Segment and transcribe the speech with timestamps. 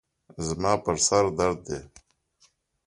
[0.45, 1.79] زما پر سر درد دی.